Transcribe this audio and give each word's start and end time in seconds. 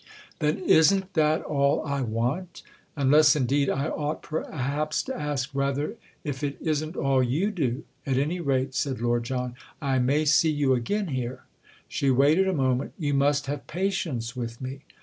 "Then 0.39 0.57
isn't 0.57 1.13
that 1.13 1.43
all 1.43 1.85
I 1.85 2.01
want?—unless 2.01 3.35
indeed 3.35 3.69
I 3.69 3.87
ought 3.87 4.23
perhaps 4.23 5.03
to 5.03 5.15
ask 5.15 5.51
rather 5.53 5.95
if 6.23 6.43
it 6.43 6.57
isn't 6.59 6.95
all 6.95 7.21
you 7.21 7.51
do! 7.51 7.83
At 8.07 8.17
any 8.17 8.39
rate," 8.39 8.73
said 8.73 8.99
Lord 8.99 9.25
John, 9.25 9.53
"I 9.79 9.99
may 9.99 10.25
see 10.25 10.49
you 10.49 10.73
again 10.73 11.09
here?" 11.09 11.43
She 11.87 12.09
waited 12.09 12.47
a 12.47 12.51
moment. 12.53 12.93
"You 12.97 13.13
must 13.13 13.45
have 13.45 13.67
patience 13.67 14.35
with 14.35 14.59
me." 14.59 14.79